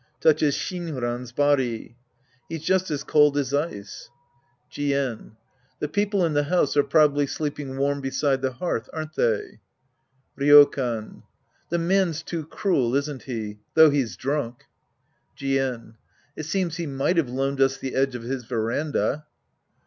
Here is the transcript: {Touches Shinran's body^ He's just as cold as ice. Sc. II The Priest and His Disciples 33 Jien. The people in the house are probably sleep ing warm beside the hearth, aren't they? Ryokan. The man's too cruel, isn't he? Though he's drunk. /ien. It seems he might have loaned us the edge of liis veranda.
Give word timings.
{Touches 0.19 0.55
Shinran's 0.55 1.31
body^ 1.31 1.93
He's 2.49 2.63
just 2.63 2.89
as 2.89 3.03
cold 3.03 3.37
as 3.37 3.53
ice. 3.53 4.09
Sc. 4.71 4.79
II 4.79 4.89
The 4.97 4.97
Priest 4.97 5.05
and 5.05 5.21
His 5.21 5.21
Disciples 5.21 5.23
33 5.29 5.33
Jien. 5.37 5.79
The 5.79 5.89
people 5.93 6.25
in 6.25 6.33
the 6.33 6.43
house 6.45 6.77
are 6.77 6.83
probably 6.83 7.27
sleep 7.27 7.59
ing 7.59 7.77
warm 7.77 8.01
beside 8.01 8.41
the 8.41 8.51
hearth, 8.53 8.89
aren't 8.91 9.13
they? 9.13 9.59
Ryokan. 10.39 11.21
The 11.69 11.77
man's 11.77 12.23
too 12.23 12.47
cruel, 12.47 12.95
isn't 12.95 13.21
he? 13.25 13.59
Though 13.75 13.91
he's 13.91 14.17
drunk. 14.17 14.63
/ien. 15.37 15.93
It 16.35 16.47
seems 16.47 16.77
he 16.77 16.87
might 16.87 17.17
have 17.17 17.29
loaned 17.29 17.61
us 17.61 17.77
the 17.77 17.93
edge 17.93 18.15
of 18.15 18.23
liis 18.23 18.43
veranda. 18.47 19.27